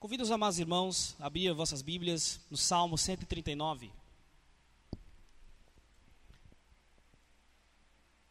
[0.00, 3.92] Convido os amados irmãos a abrir vossas Bíblias no Salmo 139.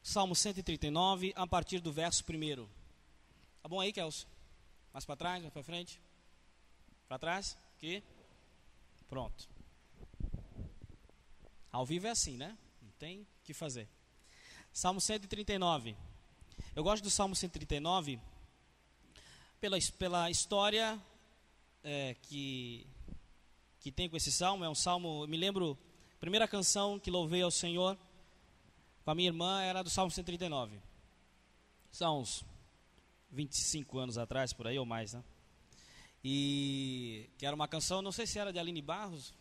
[0.01, 2.65] Salmo 139, a partir do verso 1.
[3.61, 4.27] Tá bom aí, Kelso?
[4.91, 6.01] Mais para trás, mais para frente?
[7.07, 7.55] Para trás?
[7.77, 8.01] Aqui?
[9.07, 9.47] Pronto.
[11.71, 12.57] Ao vivo é assim, né?
[12.81, 13.87] Não tem o que fazer.
[14.73, 15.95] Salmo 139.
[16.75, 18.19] Eu gosto do Salmo 139
[19.61, 20.99] pela, pela história
[21.83, 22.87] é, que,
[23.79, 24.63] que tem com esse salmo.
[24.63, 25.77] É um salmo, me lembro,
[26.15, 27.97] a primeira canção que louvei ao Senhor
[29.03, 30.79] com a minha irmã era do Salmo 139.
[31.91, 32.45] São uns
[33.31, 35.23] 25 anos atrás, por aí ou mais, né?
[36.23, 39.33] E que era uma canção, não sei se era de Aline Barros,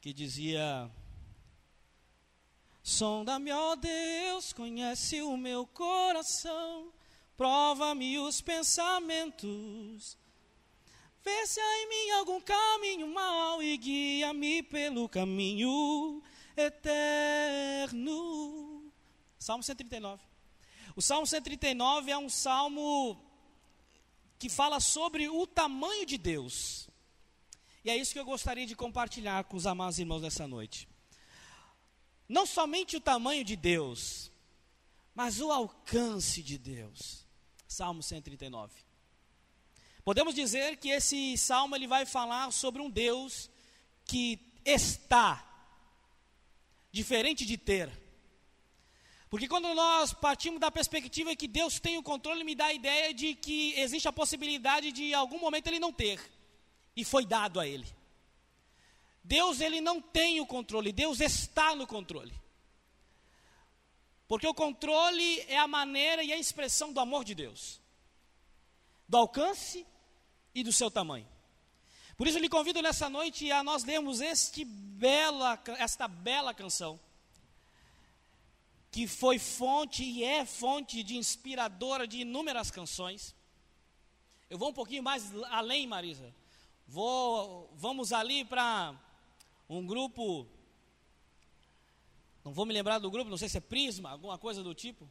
[0.00, 0.90] que dizia:
[2.82, 6.92] Sonda-me, ó Deus, conhece o meu coração,
[7.36, 10.18] prova-me os pensamentos
[11.24, 16.20] Vê se há em mim algum caminho mau e guia-me pelo caminho
[16.56, 18.12] eterno.
[19.38, 20.20] Salmo 139.
[20.96, 23.24] O Salmo 139 é um salmo
[24.36, 26.88] que fala sobre o tamanho de Deus.
[27.84, 30.88] E é isso que eu gostaria de compartilhar com os amados irmãos nessa noite.
[32.28, 34.32] Não somente o tamanho de Deus,
[35.14, 37.24] mas o alcance de Deus.
[37.68, 38.91] Salmo 139.
[40.04, 43.48] Podemos dizer que esse salmo ele vai falar sobre um Deus
[44.04, 45.44] que está,
[46.90, 47.90] diferente de ter.
[49.30, 53.14] Porque quando nós partimos da perspectiva que Deus tem o controle, me dá a ideia
[53.14, 56.20] de que existe a possibilidade de em algum momento ele não ter,
[56.96, 57.86] e foi dado a ele.
[59.24, 62.34] Deus ele não tem o controle, Deus está no controle.
[64.26, 67.80] Porque o controle é a maneira e a expressão do amor de Deus,
[69.08, 69.86] do alcance
[70.54, 71.26] e do seu tamanho.
[72.16, 77.00] Por isso eu lhe convido nessa noite a nós lermos este bela, esta bela canção,
[78.90, 83.34] que foi fonte e é fonte de inspiradora de inúmeras canções.
[84.50, 86.32] Eu vou um pouquinho mais além, Marisa.
[86.86, 88.94] Vou, vamos ali para
[89.68, 90.46] um grupo,
[92.44, 95.08] não vou me lembrar do grupo, não sei se é Prisma, alguma coisa do tipo,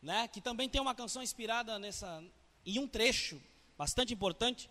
[0.00, 0.28] né?
[0.28, 2.22] Que também tem uma canção inspirada nessa,
[2.64, 3.42] em um trecho
[3.76, 4.70] bastante importante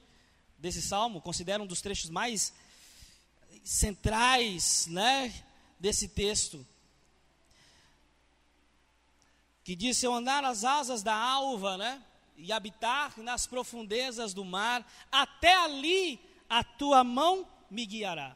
[0.57, 2.53] desse salmo, considero um dos trechos mais
[3.63, 5.33] centrais, né,
[5.79, 6.65] desse texto.
[9.63, 12.01] Que diz: eu andar nas asas da alva, né,
[12.37, 18.35] e habitar nas profundezas do mar, até ali a tua mão me guiará.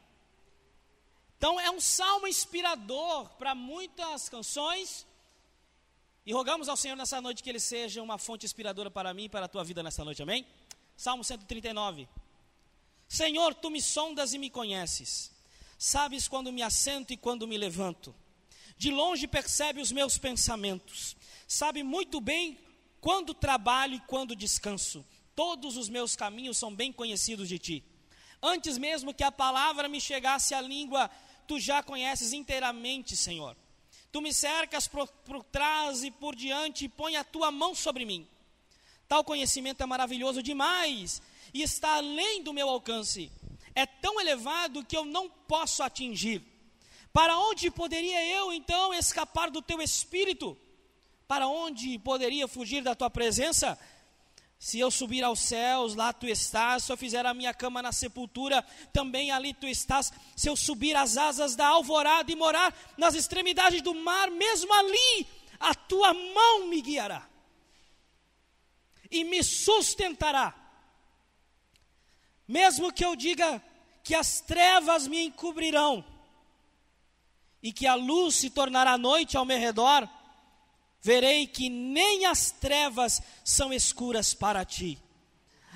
[1.38, 5.08] Então é um salmo inspirador para muitas canções.
[6.26, 9.30] E rogamos ao Senhor nessa noite que ele seja uma fonte inspiradora para mim e
[9.30, 10.46] para a tua vida nessa noite, amém?
[11.00, 12.10] Salmo 139.
[13.08, 15.32] Senhor, tu me sondas e me conheces.
[15.78, 18.14] Sabes quando me assento e quando me levanto.
[18.78, 21.16] De longe percebe os meus pensamentos.
[21.48, 22.60] Sabe muito bem
[23.00, 25.06] quando trabalho e quando descanso.
[25.34, 27.84] Todos os meus caminhos são bem conhecidos de ti.
[28.44, 31.10] Antes mesmo que a palavra me chegasse à língua,
[31.48, 33.56] tu já conheces inteiramente, Senhor.
[34.12, 38.04] Tu me cercas por, por trás e por diante e põe a tua mão sobre
[38.04, 38.28] mim.
[39.10, 41.20] Tal conhecimento é maravilhoso demais
[41.52, 43.32] e está além do meu alcance.
[43.74, 46.44] É tão elevado que eu não posso atingir.
[47.12, 50.56] Para onde poderia eu então escapar do teu espírito?
[51.28, 53.80] Para onde poderia fugir da tua presença?
[54.60, 56.84] Se eu subir aos céus, lá tu estás.
[56.84, 60.14] Se eu fizer a minha cama na sepultura, também ali tu estás.
[60.36, 65.26] Se eu subir as asas da alvorada e morar nas extremidades do mar, mesmo ali
[65.60, 67.28] a tua mão me guiará
[69.10, 70.56] e me sustentará.
[72.48, 73.62] Mesmo que eu diga
[74.04, 76.04] que as trevas me encobrirão
[77.62, 80.10] e que a luz se tornará noite ao meu redor,
[81.02, 84.98] verei que nem as trevas são escuras para ti.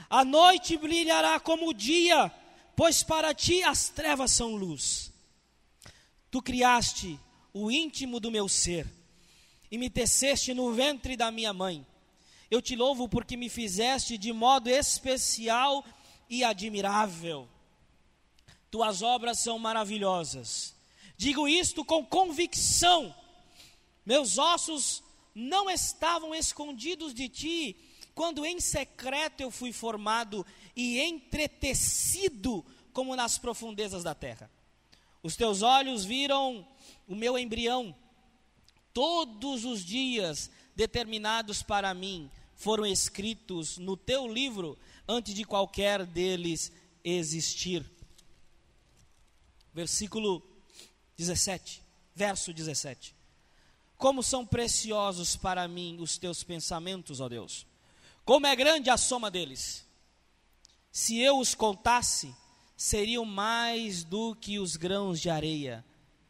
[0.10, 2.32] A noite brilhará como o dia,
[2.76, 5.12] pois para ti as trevas são luz.
[6.30, 7.20] Tu criaste
[7.54, 8.88] o íntimo do meu ser
[9.70, 11.86] e me teceste no ventre da minha mãe.
[12.54, 15.84] Eu te louvo porque me fizeste de modo especial
[16.30, 17.50] e admirável.
[18.70, 20.76] Tuas obras são maravilhosas.
[21.18, 23.12] Digo isto com convicção.
[24.06, 25.02] Meus ossos
[25.34, 27.76] não estavam escondidos de ti,
[28.14, 30.46] quando em secreto eu fui formado
[30.76, 32.64] e entretecido
[32.94, 34.48] como nas profundezas da terra.
[35.24, 36.68] Os teus olhos viram
[37.08, 37.96] o meu embrião.
[38.94, 44.78] Todos os dias determinados para mim foram escritos no teu livro
[45.08, 46.72] antes de qualquer deles
[47.04, 47.86] existir.
[49.74, 50.42] Versículo
[51.18, 51.82] 17,
[52.16, 53.16] verso 17.
[53.98, 57.66] Como são preciosos para mim os teus pensamentos, ó Deus.
[58.26, 59.86] Como é grande a soma deles.
[60.92, 62.34] Se eu os contasse,
[62.78, 65.84] seriam mais do que os grãos de areia.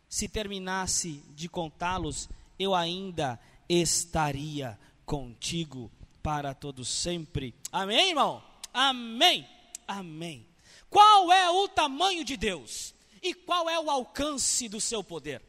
[0.08, 5.92] Se terminasse de contá-los, eu ainda estaria contigo
[6.24, 7.54] para todos sempre.
[7.72, 8.42] Amém, irmão?
[8.74, 9.48] Amém.
[9.86, 10.48] Amém.
[10.90, 12.96] Qual é o tamanho de Deus?
[13.22, 15.44] E qual é o alcance do seu poder?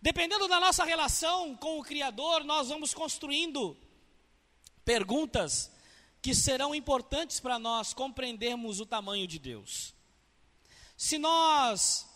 [0.00, 3.74] Dependendo da nossa relação com o Criador, nós vamos construindo
[4.84, 5.72] perguntas
[6.20, 9.94] que serão importantes para nós compreendermos o tamanho de Deus.
[10.96, 12.06] Se nós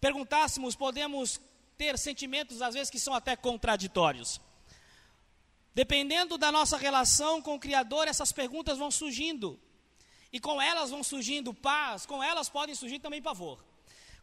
[0.00, 1.40] perguntássemos, podemos
[1.76, 4.40] ter sentimentos às vezes que são até contraditórios.
[5.74, 9.60] Dependendo da nossa relação com o Criador, essas perguntas vão surgindo.
[10.32, 13.64] E com elas vão surgindo paz, com elas podem surgir também pavor.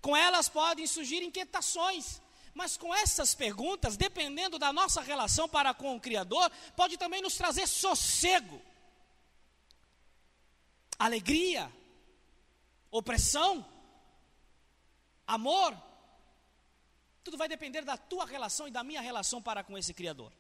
[0.02, 2.22] Com elas podem surgir inquietações.
[2.54, 7.36] Mas com essas perguntas, dependendo da nossa relação para com o Criador, pode também nos
[7.36, 8.62] trazer sossego,
[10.98, 11.70] alegria,
[12.90, 13.66] opressão,
[15.28, 15.76] amor.
[17.26, 20.32] Tudo vai depender da tua relação e da minha relação para com esse Criador.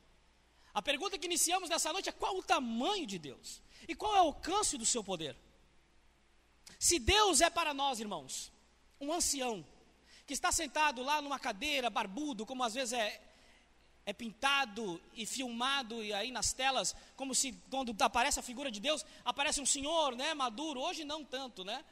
[0.76, 3.62] A pergunta que iniciamos nessa noite é: qual o tamanho de Deus?
[3.88, 5.34] E qual é o alcance do seu poder?
[6.78, 8.52] Se Deus é para nós, irmãos,
[9.00, 9.66] um ancião,
[10.28, 13.22] que está sentado lá numa cadeira, barbudo, como às vezes é,
[14.06, 18.82] é pintado e filmado e aí nas telas, como se quando aparece a figura de
[18.82, 21.86] Deus, aparece um senhor, né, maduro, hoje não tanto, né?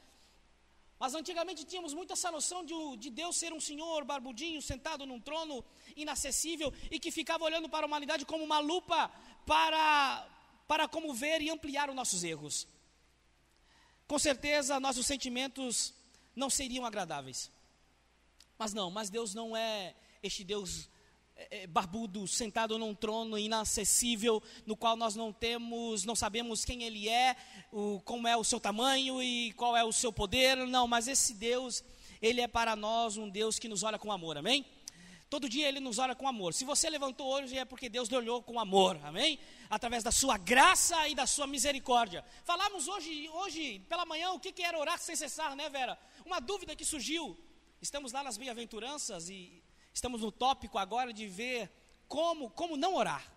[1.04, 5.20] Mas antigamente tínhamos muito essa noção de, de, Deus ser um senhor barbudinho, sentado num
[5.20, 5.62] trono
[5.98, 9.12] inacessível e que ficava olhando para a humanidade como uma lupa
[9.46, 10.26] para,
[10.66, 12.66] para como ver e ampliar os nossos erros.
[14.08, 15.94] Com certeza nossos sentimentos
[16.34, 17.52] não seriam agradáveis.
[18.58, 20.88] Mas não, mas Deus não é este Deus
[21.36, 26.84] é, é, barbudo, sentado num trono inacessível, no qual nós não temos, não sabemos quem
[26.84, 27.36] ele é,
[27.72, 30.56] o, como é o seu tamanho e qual é o seu poder.
[30.68, 31.84] Não, mas esse Deus,
[32.22, 34.66] ele é para nós um Deus que nos olha com amor, amém?
[35.28, 36.54] Todo dia ele nos olha com amor.
[36.54, 39.40] Se você levantou hoje é porque Deus lhe olhou com amor, amém?
[39.68, 42.24] Através da sua graça e da sua misericórdia.
[42.44, 45.98] Falamos hoje, hoje pela manhã, o que, que era orar sem cessar, né, Vera?
[46.24, 47.36] Uma dúvida que surgiu.
[47.82, 49.64] Estamos lá nas bem-aventuranças e
[49.94, 51.72] Estamos no tópico agora de ver
[52.08, 53.32] como, como não orar.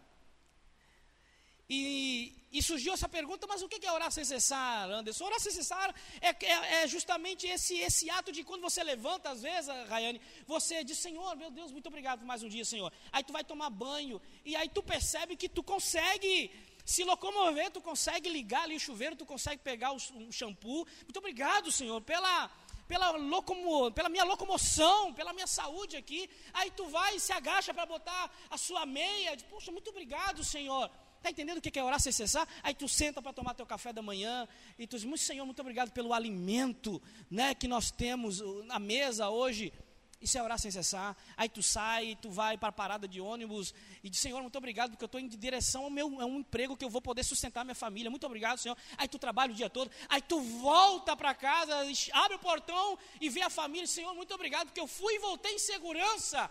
[1.69, 5.25] E, e, surgiu essa pergunta, mas o que é orar sem cessar, Anderson?
[5.25, 9.43] Orar sem cessar é, é, é, justamente esse, esse ato de quando você levanta, às
[9.43, 12.93] vezes, Rayane, você diz, Senhor, meu Deus, muito obrigado por mais um dia, Senhor.
[13.11, 16.53] Aí tu vai tomar banho, e aí tu percebe que tu consegue
[16.85, 20.87] se locomover, tu consegue ligar ali o chuveiro, tu consegue pegar o, o shampoo.
[21.03, 22.49] Muito obrigado, Senhor, pela,
[22.87, 26.29] pela, locomo, pela minha locomoção, pela minha saúde aqui.
[26.53, 29.37] Aí tu vai e se agacha para botar a sua meia.
[29.51, 30.91] Poxa, muito obrigado, Senhor.
[31.17, 32.47] Está entendendo o que é orar sem cessar?
[32.63, 34.47] Aí tu senta para tomar teu café da manhã
[34.79, 39.29] e tu diz, muito Senhor, muito obrigado pelo alimento né, que nós temos na mesa
[39.29, 39.73] hoje.
[40.21, 41.17] Isso é orar sem cessar.
[41.37, 44.91] Aí tu sai, tu vai para a parada de ônibus e diz, Senhor, muito obrigado,
[44.91, 47.65] porque eu estou em direção ao meu a um emprego que eu vou poder sustentar
[47.65, 48.11] minha família.
[48.11, 48.77] Muito obrigado, Senhor.
[48.97, 49.91] Aí tu trabalha o dia todo.
[50.09, 51.75] Aí tu volta para casa,
[52.13, 53.87] abre o portão e vê a família.
[53.87, 56.51] Senhor, muito obrigado, porque eu fui e voltei em segurança.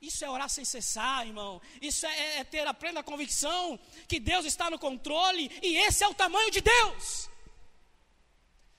[0.00, 1.60] Isso é orar sem cessar, irmão.
[1.80, 6.08] Isso é, é ter a plena convicção que Deus está no controle e esse é
[6.08, 7.30] o tamanho de Deus.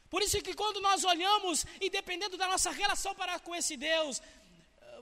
[0.09, 4.21] Por isso que quando nós olhamos e dependendo da nossa relação para com esse Deus,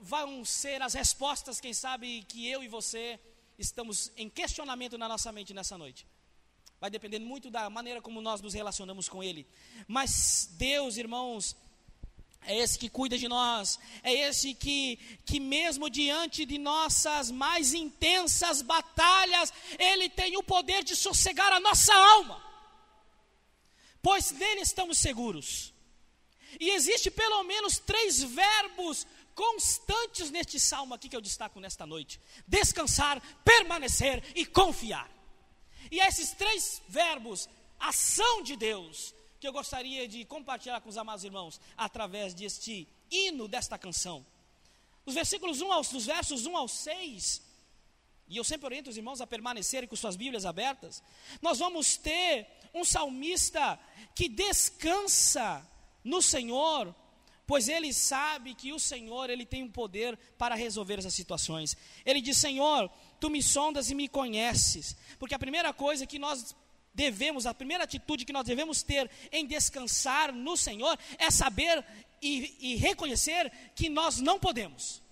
[0.00, 3.18] vão ser as respostas, quem sabe, que eu e você
[3.58, 6.06] estamos em questionamento na nossa mente nessa noite.
[6.80, 9.46] Vai depender muito da maneira como nós nos relacionamos com Ele.
[9.88, 11.56] Mas Deus, irmãos,
[12.42, 17.72] é esse que cuida de nós, é esse que, que mesmo diante de nossas mais
[17.72, 22.45] intensas batalhas, Ele tem o poder de sossegar a nossa alma
[24.06, 25.74] pois nele estamos seguros.
[26.60, 32.20] E existe pelo menos três verbos constantes neste salmo aqui que eu destaco nesta noite:
[32.46, 35.10] descansar, permanecer e confiar.
[35.90, 37.48] E esses três verbos,
[37.80, 43.48] ação de Deus, que eu gostaria de compartilhar com os amados irmãos através deste hino
[43.48, 44.24] desta canção.
[45.04, 47.42] Os versículos 1 aos, dos versos 1 ao 6,
[48.28, 51.02] e eu sempre oriento os irmãos a permanecerem com suas Bíblias abertas,
[51.40, 52.46] nós vamos ter
[52.76, 53.78] um salmista
[54.14, 55.66] que descansa
[56.04, 56.94] no Senhor,
[57.46, 61.76] pois ele sabe que o Senhor ele tem um poder para resolver essas situações.
[62.04, 62.90] Ele diz: Senhor,
[63.20, 64.96] tu me sondas e me conheces.
[65.18, 66.54] Porque a primeira coisa que nós
[66.94, 71.84] devemos, a primeira atitude que nós devemos ter em descansar no Senhor é saber
[72.22, 75.02] e, e reconhecer que nós não podemos.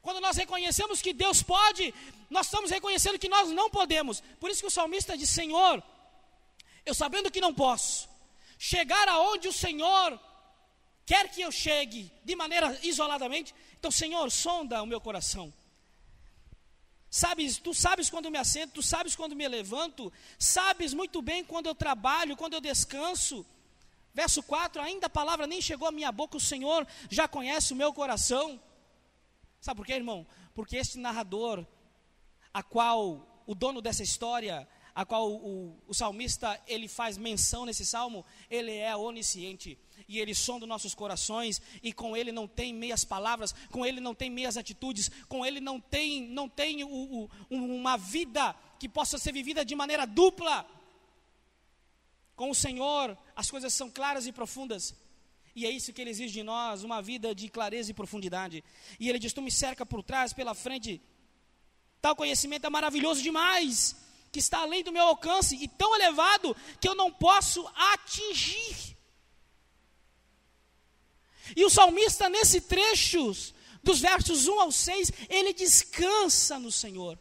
[0.00, 1.92] Quando nós reconhecemos que Deus pode,
[2.30, 4.22] nós estamos reconhecendo que nós não podemos.
[4.38, 5.82] Por isso que o salmista diz: Senhor,
[6.86, 8.08] eu sabendo que não posso,
[8.56, 10.18] chegar aonde o Senhor
[11.04, 15.52] quer que eu chegue de maneira isoladamente, então, Senhor, sonda o meu coração.
[17.10, 21.44] Sabes, tu sabes quando eu me assento, tu sabes quando me levanto, sabes muito bem
[21.44, 23.46] quando eu trabalho, quando eu descanso.
[24.12, 27.76] Verso 4: ainda a palavra nem chegou à minha boca, o Senhor já conhece o
[27.76, 28.60] meu coração.
[29.60, 30.26] Sabe por quê, irmão?
[30.54, 31.64] Porque este narrador,
[32.52, 34.66] a qual o dono dessa história,
[34.96, 40.34] a qual o, o, salmista ele faz menção nesse salmo, ele é onisciente e ele
[40.34, 44.56] sonda nossos corações e com ele não tem meias palavras, com ele não tem meias
[44.56, 49.66] atitudes, com ele não tem não tem o, o, uma vida que possa ser vivida
[49.66, 50.66] de maneira dupla.
[52.34, 54.94] Com o Senhor as coisas são claras e profundas.
[55.54, 58.64] E é isso que ele exige de nós, uma vida de clareza e profundidade.
[58.98, 61.02] E ele diz: Tu me cerca por trás, pela frente.
[62.00, 63.96] Tal conhecimento é maravilhoso demais,
[64.36, 68.94] que está além do meu alcance e tão elevado que eu não posso atingir.
[71.56, 73.34] E o salmista, nesse trecho,
[73.82, 77.18] dos versos 1 ao 6, ele descansa no Senhor.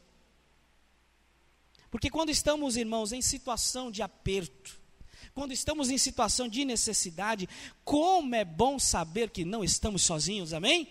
[1.90, 4.78] Porque quando estamos, irmãos, em situação de aperto,
[5.34, 7.48] quando estamos em situação de necessidade,
[7.86, 10.90] como é bom saber que não estamos sozinhos, amém?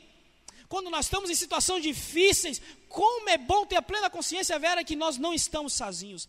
[0.75, 4.97] Quando nós estamos em situações difíceis, como é bom ter a plena consciência vera que
[4.97, 6.29] nós não estamos sozinhos.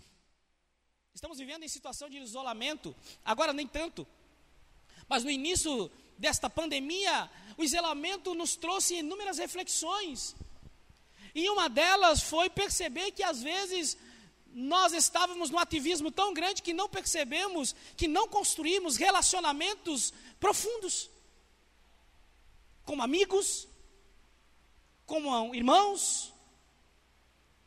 [1.15, 4.05] Estamos vivendo em situação de isolamento, agora nem tanto,
[5.09, 10.35] mas no início desta pandemia, o isolamento nos trouxe inúmeras reflexões.
[11.33, 13.97] E uma delas foi perceber que às vezes
[14.53, 21.09] nós estávamos num ativismo tão grande que não percebemos, que não construímos relacionamentos profundos.
[22.85, 23.67] Como amigos,
[25.05, 26.33] como irmãos,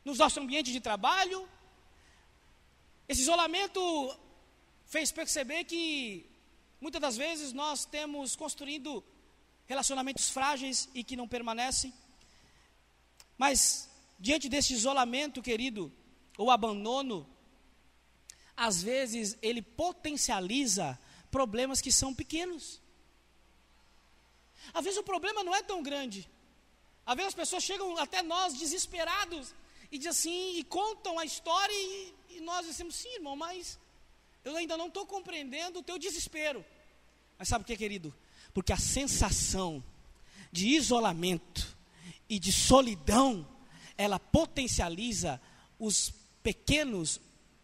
[0.03, 1.47] no nosso ambiente de trabalho.
[3.07, 3.81] Esse isolamento
[4.85, 6.29] fez perceber que
[6.81, 9.03] muitas das vezes nós temos construído
[9.67, 11.93] relacionamentos frágeis e que não permanecem.
[13.37, 15.91] Mas diante desse isolamento, querido,
[16.37, 17.27] ou abandono,
[18.55, 20.99] às vezes ele potencializa
[21.31, 22.81] problemas que são pequenos.
[24.73, 26.29] Às vezes o problema não é tão grande.
[27.09, 29.55] Às vezes as pessoas chegam até nós desesperados
[29.91, 33.79] e dizem assim, e contam a história e, e nós dizemos, sim, irmão, mas
[34.45, 36.63] eu ainda não estou compreendendo o teu desespero.
[37.35, 38.13] Mas sabe o que, querido?
[38.53, 39.83] Porque a sensação
[40.51, 41.75] de isolamento
[42.29, 43.47] e de solidão,
[43.97, 45.41] ela potencializa
[45.79, 46.13] os
[46.43, 47.19] pequenos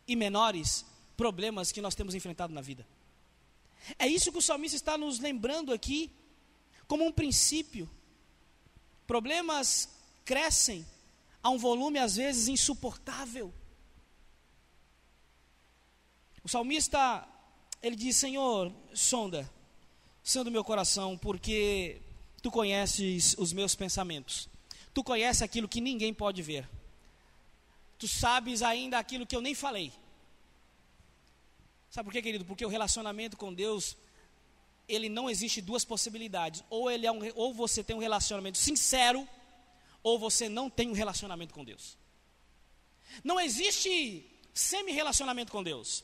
[0.07, 0.83] e menores
[1.15, 2.83] problemas que nós temos enfrentado na vida.
[3.99, 6.09] É isso que o salmista está nos lembrando aqui,
[6.87, 7.87] como um princípio.
[9.07, 9.89] Problemas
[10.23, 10.85] crescem
[11.41, 13.53] a um volume às vezes insuportável.
[16.43, 17.27] O salmista,
[17.81, 19.49] ele diz: Senhor, sonda,
[20.23, 22.01] sonda o meu coração, porque
[22.41, 24.49] tu conheces os meus pensamentos,
[24.93, 26.67] tu conheces aquilo que ninguém pode ver
[27.97, 29.91] tu sabes ainda aquilo que eu nem falei.
[31.89, 32.45] Sabe por quê, querido?
[32.45, 33.95] Porque o relacionamento com Deus,
[34.87, 36.63] ele não existe duas possibilidades.
[36.69, 39.27] Ou, ele é um, ou você tem um relacionamento sincero,
[40.03, 41.97] ou você não tem um relacionamento com Deus.
[43.23, 46.03] Não existe semi-relacionamento com Deus.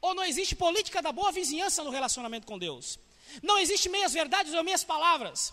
[0.00, 2.98] Ou não existe política da boa vizinhança no relacionamento com Deus.
[3.42, 5.52] Não existe meias verdades ou meias palavras.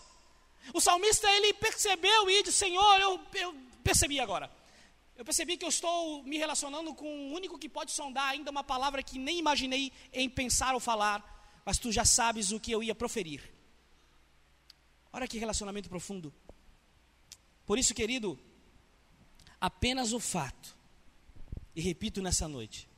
[0.72, 4.50] O salmista ele percebeu e disse: Senhor, eu, eu percebi agora.
[5.16, 8.64] Eu percebi que eu estou me relacionando com o único que pode sondar ainda uma
[8.64, 11.33] palavra que nem imaginei em pensar ou falar,
[11.64, 13.42] mas tu já sabes o que eu ia proferir.
[15.12, 16.32] Olha que relacionamento profundo.
[17.64, 18.38] Por isso, querido,
[19.60, 20.76] apenas o fato,
[21.74, 22.88] e repito nessa noite,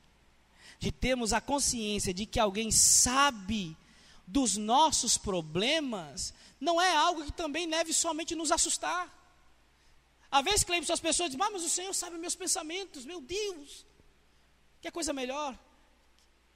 [0.79, 3.77] de termos a consciência de que alguém sabe
[4.25, 9.13] dos nossos problemas, não é algo que também deve somente nos assustar.
[10.29, 13.85] Às vezes, Cleibson, as pessoas dizem, ah, mas o Senhor sabe meus pensamentos, meu Deus.
[14.81, 15.57] Que coisa melhor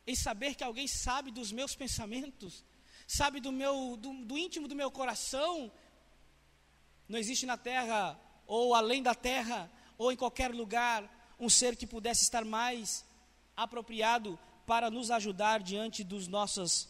[0.05, 2.63] em saber que alguém sabe dos meus pensamentos,
[3.07, 5.71] sabe do meu, do, do íntimo do meu coração.
[7.07, 11.87] Não existe na terra, ou além da terra, ou em qualquer lugar, um ser que
[11.87, 13.05] pudesse estar mais
[13.55, 16.89] apropriado para nos ajudar diante dos nossos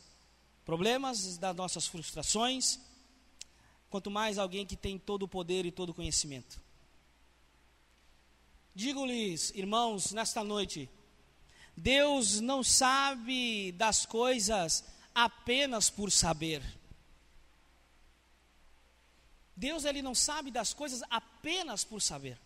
[0.64, 2.80] problemas, das nossas frustrações,
[3.90, 6.62] quanto mais alguém que tem todo o poder e todo o conhecimento.
[8.74, 10.90] Digo-lhes, irmãos, nesta noite,
[11.82, 14.84] Deus não sabe das coisas
[15.16, 16.62] apenas por saber.
[19.56, 22.40] Deus ele não sabe das coisas apenas por saber.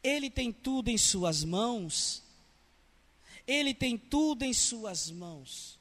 [0.00, 2.22] Ele tem tudo em suas mãos.
[3.48, 5.76] Ele tem tudo em suas mãos.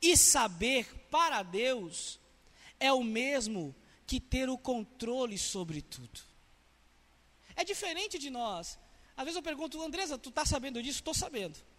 [0.00, 2.20] E saber para Deus
[2.78, 3.74] é o mesmo
[4.06, 6.20] que ter o controle sobre tudo.
[7.56, 8.78] É diferente de nós.
[9.16, 11.00] Às vezes eu pergunto, Andresa, tu está sabendo disso?
[11.00, 11.71] Estou sabendo.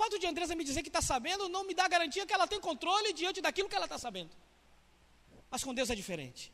[0.00, 2.58] Fato de Andresa me dizer que está sabendo não me dá garantia que ela tem
[2.58, 4.30] controle diante daquilo que ela está sabendo.
[5.50, 6.50] Mas com Deus é diferente.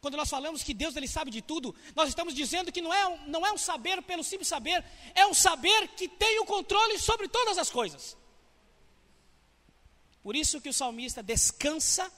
[0.00, 3.06] Quando nós falamos que Deus ele sabe de tudo, nós estamos dizendo que não é,
[3.06, 6.98] um, não é um saber pelo simples saber, é um saber que tem o controle
[6.98, 8.16] sobre todas as coisas.
[10.20, 12.10] Por isso que o salmista descansa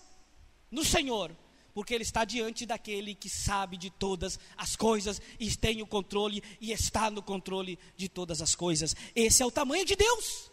[0.70, 1.36] no Senhor,
[1.74, 6.42] porque ele está diante daquele que sabe de todas as coisas e tem o controle
[6.62, 8.96] e está no controle de todas as coisas.
[9.14, 10.51] Esse é o tamanho de Deus.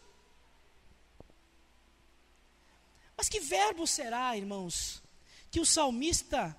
[3.19, 5.03] Mas que verbo será, irmãos,
[5.51, 6.55] que o salmista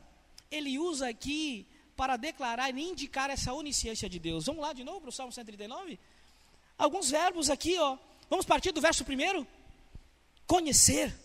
[0.51, 4.45] ele usa aqui para declarar e indicar essa onisciência de Deus?
[4.45, 5.99] Vamos lá de novo para o Salmo 139?
[6.77, 7.97] Alguns verbos aqui, ó.
[8.29, 9.47] Vamos partir do verso primeiro?
[10.47, 11.19] Conhecer.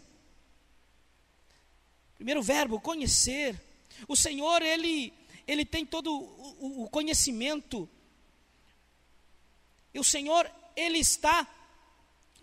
[2.16, 3.62] Primeiro verbo, conhecer.
[4.08, 5.12] O Senhor, Ele,
[5.46, 7.90] ele tem todo o, o conhecimento.
[9.94, 11.46] E o Senhor, Ele está,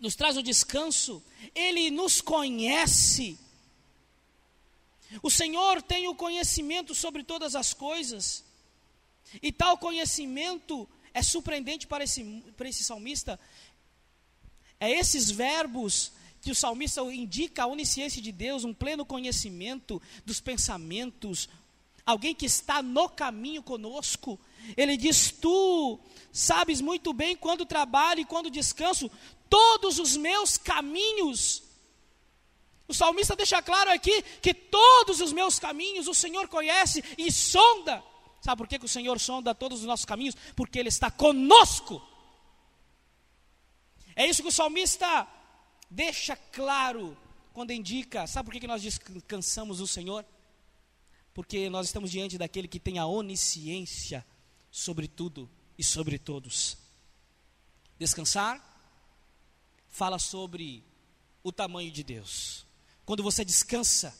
[0.03, 1.23] nos traz o descanso,
[1.55, 3.39] Ele nos conhece.
[5.21, 8.43] O Senhor tem o conhecimento sobre todas as coisas.
[9.41, 12.21] E tal conhecimento é surpreendente para esse,
[12.57, 13.39] para esse salmista.
[14.77, 20.41] É esses verbos que o salmista indica a onisciência de Deus, um pleno conhecimento dos
[20.41, 21.47] pensamentos,
[22.05, 24.39] alguém que está no caminho conosco.
[24.75, 25.99] Ele diz: Tu
[26.31, 29.09] sabes muito bem quando trabalho e quando descanso,
[29.49, 31.63] todos os meus caminhos.
[32.87, 38.03] O salmista deixa claro aqui que todos os meus caminhos o Senhor conhece e sonda.
[38.41, 40.35] Sabe por que, que o Senhor sonda todos os nossos caminhos?
[40.55, 42.01] Porque Ele está conosco.
[44.15, 45.27] É isso que o salmista
[45.89, 47.17] deixa claro
[47.53, 50.25] quando indica, sabe por que nós descansamos o Senhor?
[51.33, 54.25] Porque nós estamos diante daquele que tem a onisciência
[54.71, 56.77] sobre tudo e sobre todos.
[57.97, 58.61] Descansar
[59.89, 60.83] fala sobre
[61.43, 62.65] o tamanho de Deus.
[63.05, 64.15] Quando você descansa,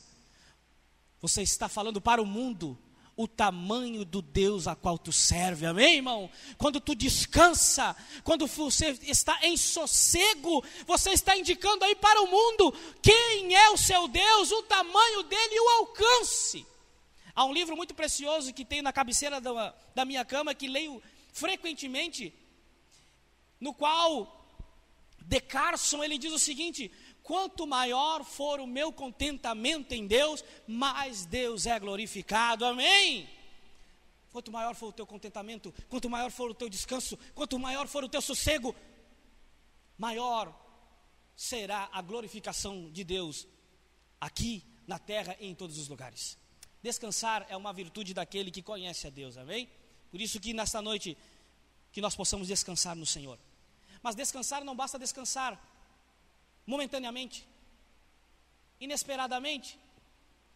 [1.21, 2.78] você está falando para o mundo
[3.15, 6.30] o tamanho do Deus a qual tu serve, amém, irmão?
[6.58, 12.73] Quando tu descansa, quando você está em sossego, você está indicando aí para o mundo
[13.02, 16.65] quem é o seu Deus, o tamanho dele e o alcance.
[17.36, 21.02] Há um livro muito precioso que tenho na cabeceira da, da minha cama, que leio
[21.32, 22.34] frequentemente,
[23.60, 24.39] no qual
[25.19, 26.91] De Carson ele diz o seguinte:
[27.24, 32.65] Quanto maior for o meu contentamento em Deus, mais Deus é glorificado.
[32.65, 33.28] Amém?
[34.32, 38.04] Quanto maior for o teu contentamento, quanto maior for o teu descanso, quanto maior for
[38.04, 38.76] o teu sossego,
[39.98, 40.54] maior
[41.36, 43.48] será a glorificação de Deus
[44.19, 46.38] aqui na terra e em todos os lugares.
[46.84, 49.69] Descansar é uma virtude daquele que conhece a Deus, amém?
[50.12, 51.17] Por isso que nesta noite
[51.93, 53.39] que nós possamos descansar no Senhor.
[54.02, 55.58] Mas descansar não basta descansar
[56.67, 57.48] momentaneamente,
[58.82, 59.80] inesperadamente,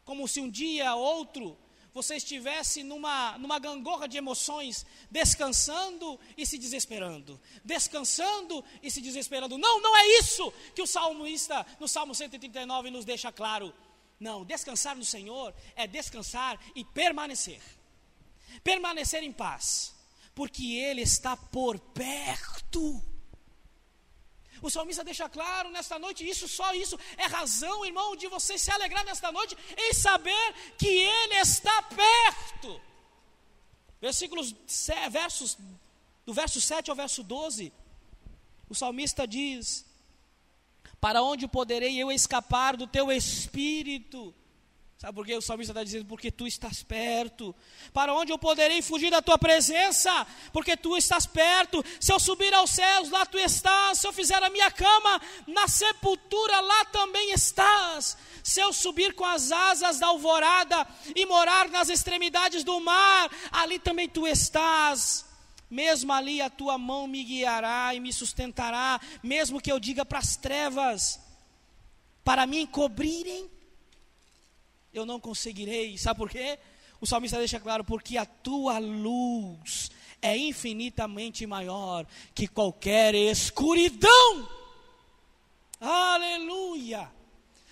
[0.04, 1.58] como se um dia ou outro
[1.94, 9.58] você estivesse numa, numa gangorra de emoções, descansando e se desesperando, descansando e se desesperando.
[9.58, 13.74] Não, não é isso que o salmista, no Salmo 139, nos deixa claro.
[14.20, 17.62] Não, descansar no Senhor é descansar e permanecer.
[18.64, 19.94] Permanecer em paz,
[20.34, 23.04] porque Ele está por perto.
[24.62, 28.72] O salmista deixa claro nesta noite, isso só isso é razão, irmão, de você se
[28.72, 32.82] alegrar nesta noite em saber que Ele está perto.
[34.02, 34.56] Versículos,
[35.12, 35.58] versos,
[36.26, 37.72] do verso 7 ao verso 12,
[38.70, 39.86] o salmista diz:
[41.00, 44.34] Para onde poderei eu escapar do teu espírito?
[44.98, 46.06] Sabe por que o salmista está dizendo?
[46.06, 47.56] Porque tu estás perto.
[47.94, 50.26] Para onde eu poderei fugir da tua presença?
[50.52, 51.86] Porque tu estás perto.
[52.00, 54.00] Se eu subir aos céus, lá tu estás.
[54.00, 58.18] Se eu fizer a minha cama na sepultura, lá também estás.
[58.44, 63.78] Se eu subir com as asas da alvorada e morar nas extremidades do mar, ali
[63.78, 65.27] também tu estás.
[65.70, 70.20] Mesmo ali a tua mão me guiará e me sustentará, mesmo que eu diga para
[70.20, 71.20] as trevas,
[72.24, 73.50] para me encobrirem
[74.94, 75.98] eu não conseguirei.
[75.98, 76.58] Sabe por quê?
[77.00, 84.50] o salmista deixa claro: porque a tua luz é infinitamente maior que qualquer escuridão.
[85.80, 87.12] Aleluia!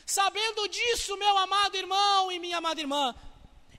[0.05, 3.15] Sabendo disso, meu amado irmão e minha amada irmã,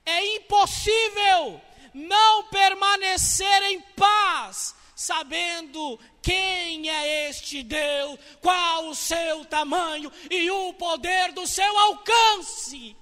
[0.05, 1.61] é impossível
[1.97, 10.73] não permanecer em paz, sabendo quem é este Deus, qual o seu tamanho e o
[10.73, 12.95] poder do seu alcance.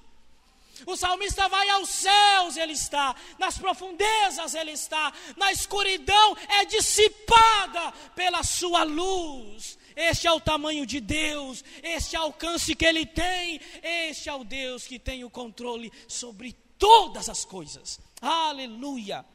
[0.86, 7.92] O salmista vai aos céus, ele está, nas profundezas, ele está, na escuridão, é dissipada
[8.16, 9.78] pela sua luz.
[9.96, 14.34] Este é o tamanho de Deus, este é o alcance que Ele tem, este é
[14.34, 18.00] o Deus que tem o controle sobre todas as coisas.
[18.22, 19.26] Aleluia!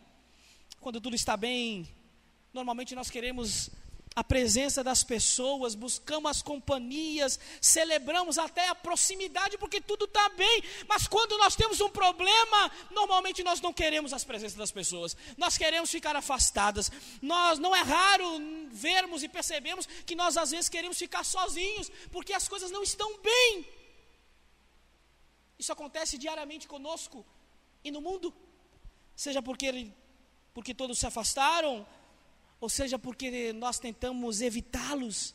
[0.80, 1.88] Quando tudo está bem,
[2.52, 3.70] normalmente nós queremos
[4.14, 10.64] a presença das pessoas, buscamos as companhias, celebramos até a proximidade, porque tudo está bem,
[10.88, 15.56] mas quando nós temos um problema, normalmente nós não queremos as presenças das pessoas, nós
[15.56, 16.90] queremos ficar afastadas.
[17.22, 18.24] Nós não é raro
[18.72, 23.18] vermos e percebemos que nós às vezes queremos ficar sozinhos, porque as coisas não estão
[23.18, 23.66] bem.
[25.58, 27.24] Isso acontece diariamente conosco
[27.84, 28.34] e no mundo,
[29.20, 29.92] seja porque,
[30.54, 31.86] porque todos se afastaram,
[32.58, 35.34] ou seja, porque nós tentamos evitá-los.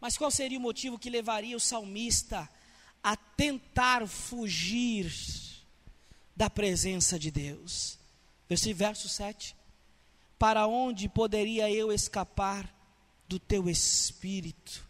[0.00, 2.50] Mas qual seria o motivo que levaria o salmista
[3.04, 5.12] a tentar fugir
[6.34, 8.00] da presença de Deus?
[8.74, 9.54] Verso 7.
[10.36, 12.68] Para onde poderia eu escapar
[13.28, 14.84] do teu espírito?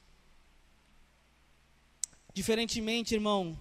[2.33, 3.59] Diferentemente, irmão,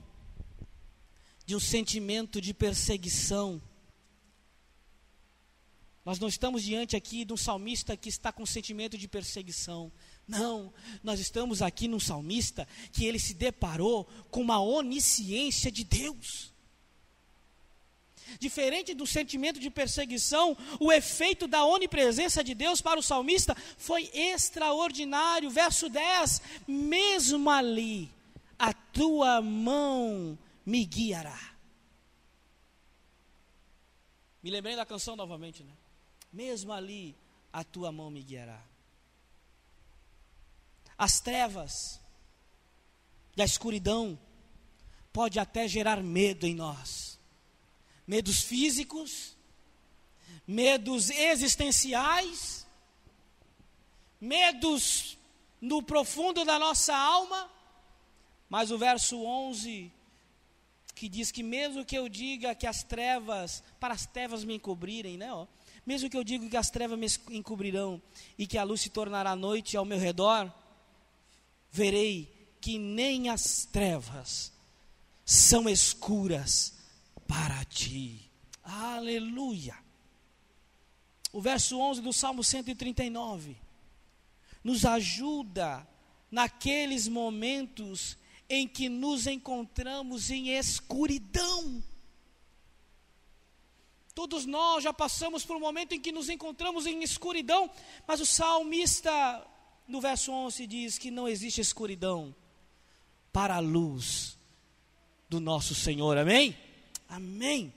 [1.47, 3.61] de um sentimento de perseguição,
[6.03, 9.91] nós não estamos diante aqui de um salmista que está com sentimento de perseguição.
[10.27, 16.53] Não, nós estamos aqui num salmista que ele se deparou com uma onisciência de Deus.
[18.39, 24.09] Diferente do sentimento de perseguição, o efeito da onipresença de Deus para o salmista foi
[24.13, 25.49] extraordinário.
[25.49, 28.11] Verso 10: Mesmo ali,
[28.59, 31.39] a tua mão me guiará.
[34.43, 35.73] Me lembrei da canção novamente, né?
[36.31, 37.15] mesmo ali
[37.53, 38.61] a tua mão me guiará.
[40.97, 42.01] As trevas
[43.37, 44.19] e a escuridão
[45.13, 47.17] pode até gerar medo em nós.
[48.05, 49.37] Medos físicos,
[50.45, 52.67] medos existenciais,
[54.19, 55.17] medos
[55.61, 57.49] no profundo da nossa alma,
[58.49, 59.93] mas o verso 11
[60.97, 65.17] que diz que mesmo que eu diga que as trevas, para as trevas me encobrirem,
[65.17, 65.47] né, ó,
[65.85, 68.01] mesmo que eu diga que as trevas me encobrirão
[68.37, 70.51] e que a luz se tornará noite ao meu redor,
[71.71, 74.51] verei que nem as trevas
[75.23, 76.73] são escuras
[77.27, 78.29] para ti.
[78.63, 79.77] Aleluia.
[81.31, 83.55] O verso 11 do Salmo 139
[84.63, 85.87] nos ajuda
[86.31, 88.17] naqueles momentos
[88.49, 91.83] em que nos encontramos em escuridão.
[94.13, 97.69] Todos nós já passamos por um momento em que nos encontramos em escuridão,
[98.07, 99.11] mas o salmista,
[99.87, 102.35] no verso 11, diz que não existe escuridão
[103.31, 104.37] para a luz
[105.29, 106.17] do nosso Senhor.
[106.17, 106.57] Amém?
[107.07, 107.73] Amém.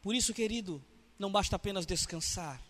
[0.00, 0.82] Por isso, querido,
[1.18, 2.62] não basta apenas descansar.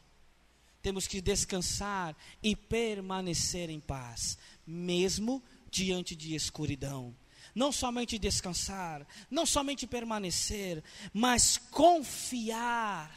[0.80, 4.38] Temos que descansar e permanecer em paz,
[4.68, 7.16] mesmo diante de escuridão
[7.54, 13.12] não somente descansar, não somente permanecer, mas confiar.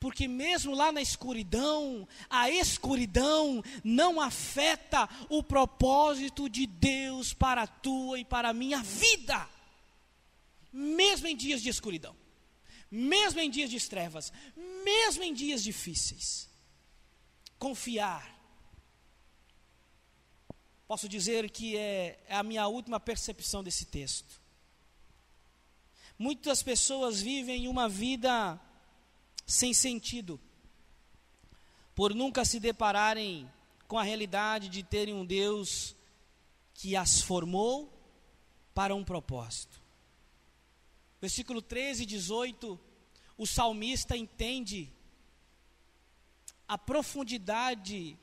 [0.00, 7.66] Porque mesmo lá na escuridão, a escuridão não afeta o propósito de Deus para a
[7.68, 9.48] tua e para a minha vida.
[10.72, 12.16] Mesmo em dias de escuridão,
[12.90, 14.32] mesmo em dias de trevas,
[14.84, 16.50] mesmo em dias difíceis.
[17.56, 18.31] Confiar
[20.92, 24.38] posso dizer que é, é a minha última percepção desse texto.
[26.18, 28.60] Muitas pessoas vivem uma vida
[29.46, 30.38] sem sentido,
[31.94, 33.50] por nunca se depararem
[33.88, 35.96] com a realidade de terem um Deus
[36.74, 37.90] que as formou
[38.74, 39.80] para um propósito.
[41.22, 42.78] Versículo 13 e 18,
[43.38, 44.92] o salmista entende
[46.68, 48.14] a profundidade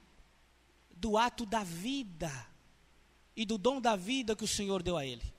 [0.91, 2.47] do ato da vida
[3.39, 5.33] e do dom da vida que o Senhor deu a ele.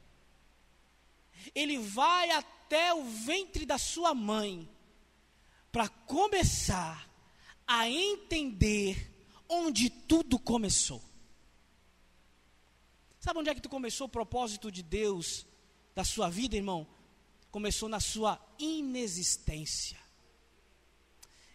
[1.54, 4.66] Ele vai até o ventre da sua mãe
[5.70, 7.06] para começar
[7.66, 9.12] a entender
[9.46, 11.04] onde tudo começou.
[13.18, 15.44] Sabe onde é que tu começou o propósito de Deus
[15.94, 16.86] da sua vida, irmão,
[17.50, 19.98] começou na sua inexistência.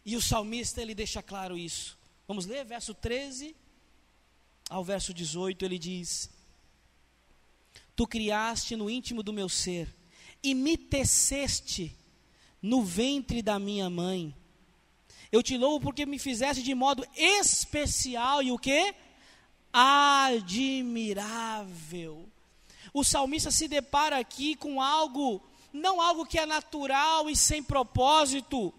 [0.05, 1.97] E o salmista ele deixa claro isso.
[2.27, 3.55] Vamos ler verso 13
[4.69, 6.35] ao verso 18, ele diz:
[7.95, 9.88] Tu criaste no íntimo do meu ser
[10.43, 11.95] e me teceste
[12.62, 14.36] no ventre da minha mãe.
[15.31, 18.93] Eu te louvo porque me fizeste de modo especial e o que?
[19.73, 20.49] Admirável.
[22.93, 28.73] O salmista se depara aqui com algo, não algo que é natural e sem propósito,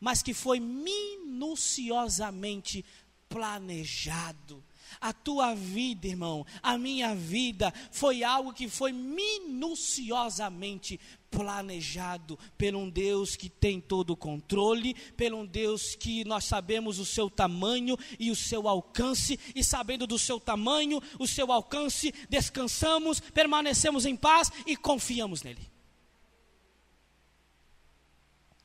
[0.00, 2.82] mas que foi minuciosamente
[3.28, 4.64] planejado.
[5.00, 10.98] A tua vida, irmão, a minha vida foi algo que foi minuciosamente
[11.30, 16.98] planejado por um Deus que tem todo o controle, por um Deus que nós sabemos
[16.98, 22.12] o seu tamanho e o seu alcance, e sabendo do seu tamanho, o seu alcance,
[22.28, 25.70] descansamos, permanecemos em paz e confiamos nele.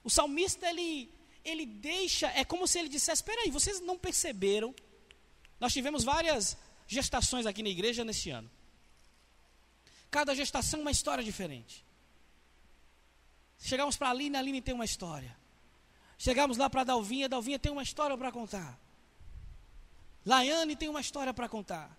[0.03, 4.73] O salmista ele ele deixa, é como se ele dissesse: Espera aí, vocês não perceberam?
[5.63, 8.51] Nós tivemos várias gestações aqui na igreja nesse ano.
[10.11, 11.85] Cada gestação uma história diferente.
[13.59, 15.33] Chegamos para a Aline, a Aline tem uma história.
[16.17, 18.77] Chegamos lá para a Dalvinha, a Dalvinha tem uma história para contar.
[20.25, 21.97] Laiane tem uma história para contar.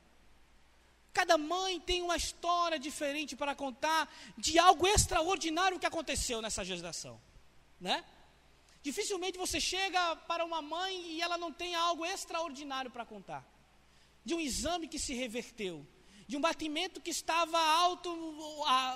[1.14, 7.18] Cada mãe tem uma história diferente para contar de algo extraordinário que aconteceu nessa gestação,
[7.80, 8.04] né?
[8.82, 13.53] Dificilmente você chega para uma mãe e ela não tem algo extraordinário para contar.
[14.24, 15.86] De um exame que se reverteu,
[16.26, 18.10] de um batimento que estava alto,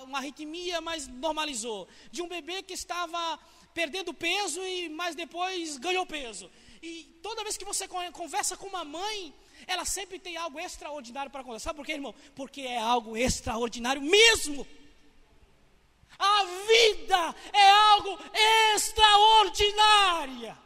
[0.05, 3.39] uma arritmia, mas normalizou, de um bebê que estava
[3.75, 6.51] perdendo peso e mas depois ganhou peso.
[6.83, 9.35] E toda vez que você conversa com uma mãe,
[9.67, 11.59] ela sempre tem algo extraordinário para contar.
[11.59, 12.15] Sabe por quê, irmão?
[12.35, 14.67] Porque é algo extraordinário mesmo.
[16.19, 18.19] A vida é algo
[18.75, 20.57] extraordinário.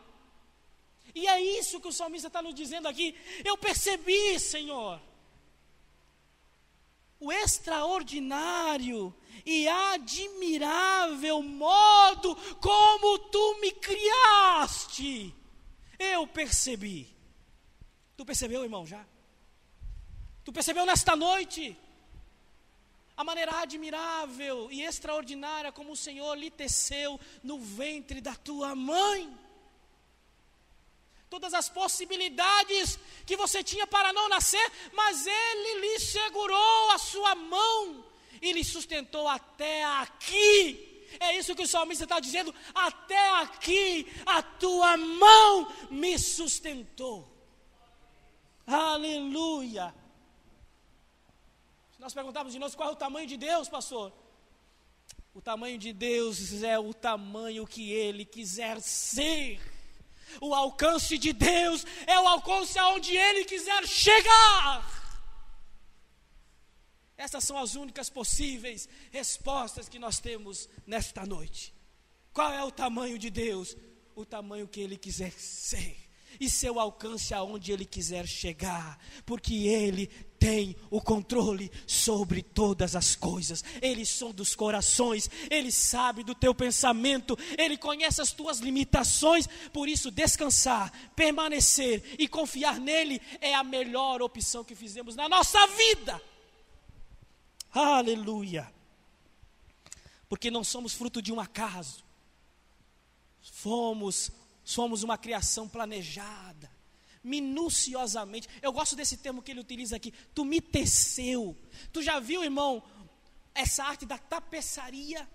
[1.15, 3.15] E é isso que o salmista está nos dizendo aqui.
[3.45, 5.01] Eu percebi, Senhor,
[7.21, 15.35] o extraordinário e admirável modo como tu me criaste.
[15.99, 17.15] Eu percebi.
[18.17, 19.05] Tu percebeu, irmão, já?
[20.45, 21.79] Tu percebeu nesta noite?
[23.17, 29.33] a maneira admirável e extraordinária como o Senhor lhe teceu no ventre da tua mãe.
[31.35, 37.35] Todas as possibilidades que você tinha para não nascer, mas Ele lhe segurou a sua
[37.35, 38.05] mão
[38.41, 41.07] e lhe sustentou até aqui.
[41.27, 42.55] É isso que o salmista está dizendo:
[42.89, 43.87] até aqui
[44.27, 45.51] a tua mão
[45.91, 47.19] me sustentou.
[48.67, 49.87] Aleluia
[52.03, 54.13] nós perguntávamos de nós qual é o tamanho de Deus, pastor.
[55.33, 59.61] O tamanho de Deus é o tamanho que Ele quiser ser.
[60.41, 65.03] O alcance de Deus é o alcance aonde Ele quiser chegar.
[67.17, 71.75] Essas são as únicas possíveis respostas que nós temos nesta noite.
[72.33, 73.77] Qual é o tamanho de Deus?
[74.15, 80.11] O tamanho que Ele quiser ser e seu alcance aonde Ele quiser chegar, porque Ele
[80.43, 83.63] tem o controle sobre todas as coisas.
[83.81, 89.47] Ele som dos corações, ele sabe do teu pensamento, ele conhece as tuas limitações.
[89.73, 95.65] Por isso, descansar, permanecer e confiar nele é a melhor opção que fizemos na nossa
[95.69, 96.21] vida.
[97.73, 98.69] Aleluia.
[100.29, 102.03] Porque não somos fruto de um acaso.
[103.41, 104.33] Fomos
[104.65, 106.71] somos uma criação planejada
[107.23, 108.49] minuciosamente.
[108.61, 110.13] Eu gosto desse termo que ele utiliza aqui.
[110.35, 111.57] Tu me teceu.
[111.93, 112.83] Tu já viu, irmão,
[113.55, 115.29] essa arte da tapeçaria?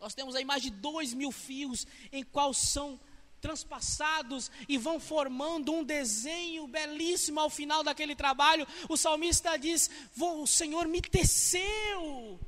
[0.00, 3.00] Nós temos aí mais de dois mil fios em qual são
[3.40, 8.66] transpassados e vão formando um desenho belíssimo ao final daquele trabalho.
[8.88, 12.38] O salmista diz: O Senhor me teceu,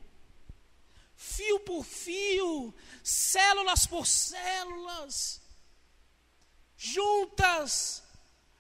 [1.16, 5.40] fio por fio, células por células,
[6.79, 8.03] juntas,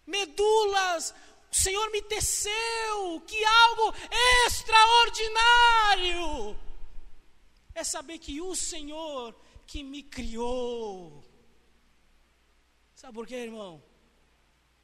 [0.04, 1.14] medulas,
[1.50, 3.94] o Senhor me teceu, que algo
[4.46, 6.54] extraordinário
[7.74, 9.34] é saber que o Senhor
[9.66, 11.24] que me criou.
[12.94, 13.82] Sabe por quê, irmão?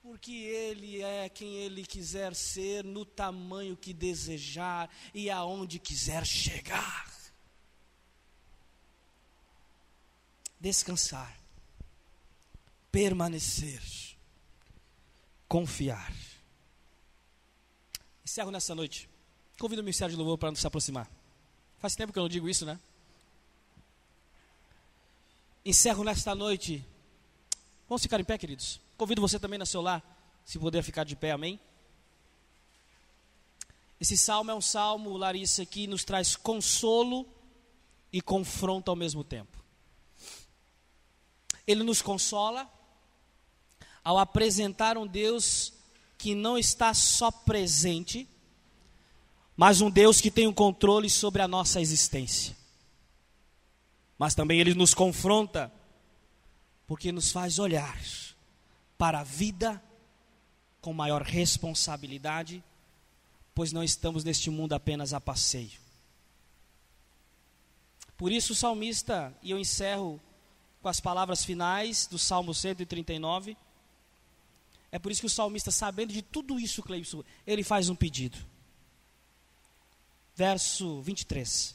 [0.01, 7.13] Porque Ele é quem Ele quiser ser, no tamanho que desejar e aonde quiser chegar.
[10.61, 11.44] Descansar,
[12.95, 13.83] permanecer
[15.49, 16.15] confiar.
[18.25, 19.11] Encerro nessa noite
[19.59, 21.11] Convido o Ministério de Louvor para nos se aproximar.
[21.79, 22.79] Faz tempo que eu não digo isso, né?
[25.65, 26.85] Encerro nesta noite.
[27.89, 28.81] Vamos ficar em pé, queridos.
[28.97, 30.03] Convido você também no seu lar,
[30.45, 31.59] se puder ficar de pé, amém?
[34.01, 37.27] Esse salmo é um salmo, Larissa, que nos traz consolo
[38.13, 39.63] e confronto ao mesmo tempo.
[41.67, 42.74] Ele nos consola
[44.05, 45.73] ao apresentar um Deus
[46.19, 48.29] que não está só presente,
[49.57, 52.55] mas um Deus que tem o um controle sobre a nossa existência.
[54.19, 55.73] Mas também ele nos confronta,
[56.87, 57.99] porque nos faz olhar
[58.99, 59.83] para a vida
[60.81, 62.63] com maior responsabilidade,
[63.55, 65.83] pois não estamos neste mundo apenas a passeio.
[68.17, 70.21] Por isso o salmista, e eu encerro
[70.81, 73.57] com as palavras finais do Salmo 139,
[74.95, 78.39] é por isso que o salmista, sabendo de tudo isso, Cleibson, ele faz um pedido.
[80.37, 81.75] Verso 23.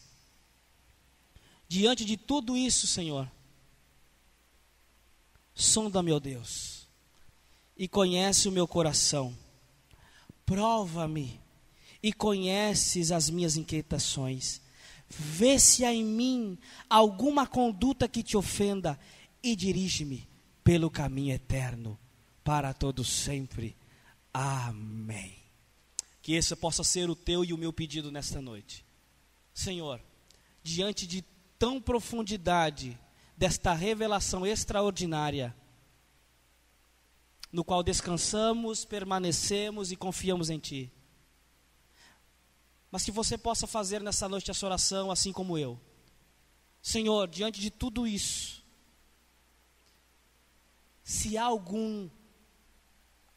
[1.68, 3.30] Diante de tudo isso, Senhor,
[5.54, 6.88] sonda, meu Deus,
[7.78, 9.38] e conhece o meu coração.
[10.46, 11.42] Prova-me
[12.02, 14.62] e conheces as minhas inquietações.
[15.10, 16.58] Vê se há em mim
[16.90, 18.98] alguma conduta que te ofenda
[19.44, 20.26] e dirige-me
[20.64, 22.00] pelo caminho eterno
[22.44, 23.76] para todos sempre.
[24.34, 25.36] Amém.
[26.22, 28.86] Que esse possa ser o teu e o meu pedido nesta noite.
[29.54, 30.02] Senhor,
[30.64, 31.24] diante de
[31.58, 32.98] tão profundidade
[33.36, 35.56] desta revelação extraordinária,
[37.52, 40.92] no qual descansamos, permanecemos e confiamos em Ti.
[42.92, 45.80] Mas que você possa fazer nessa noite essa oração assim como eu.
[46.82, 48.64] Senhor, diante de tudo isso,
[51.04, 52.10] se há algum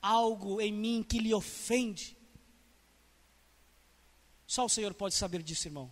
[0.02, 2.16] algo em mim que lhe ofende.
[4.46, 5.90] Só o Senhor pode saber disso, irmão.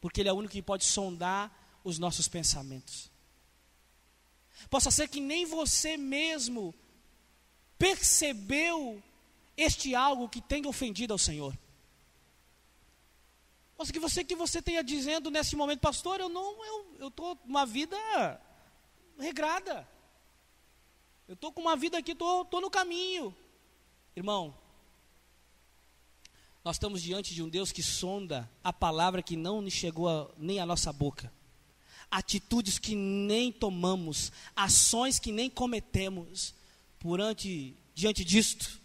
[0.00, 3.10] Porque Ele é o único que pode sondar os nossos pensamentos.
[4.70, 6.74] Possa ser que nem você mesmo
[7.78, 9.02] percebeu
[9.56, 11.56] este algo que tem ofendido ao Senhor.
[13.76, 16.64] Possa que você que você tenha dizendo nesse momento, pastor, eu não,
[16.98, 17.96] eu tô uma vida
[19.18, 19.86] regrada.
[21.28, 23.34] Eu estou com uma vida aqui, estou tô, tô no caminho.
[24.14, 24.56] Irmão,
[26.64, 30.60] nós estamos diante de um Deus que sonda a palavra que não chegou a, nem
[30.60, 31.32] à nossa boca.
[32.08, 36.54] Atitudes que nem tomamos, ações que nem cometemos.
[37.00, 38.80] Porante, diante disto,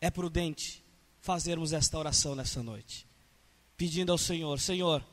[0.00, 0.82] é prudente
[1.20, 3.06] fazermos esta oração nessa noite,
[3.76, 5.04] pedindo ao Senhor: Senhor,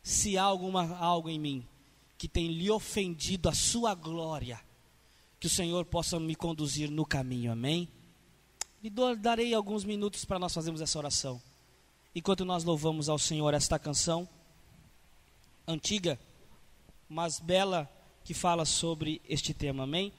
[0.00, 1.68] se há alguma, algo em mim
[2.20, 4.60] que tem lhe ofendido a sua glória,
[5.40, 7.88] que o Senhor possa me conduzir no caminho, amém?
[8.82, 11.40] Lhe darei alguns minutos para nós fazermos essa oração.
[12.14, 14.28] Enquanto nós louvamos ao Senhor esta canção,
[15.66, 16.20] antiga,
[17.08, 17.90] mas bela,
[18.22, 20.12] que fala sobre este tema, amém?